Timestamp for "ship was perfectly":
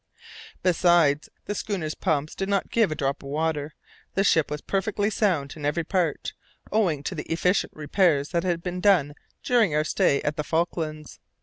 4.23-5.11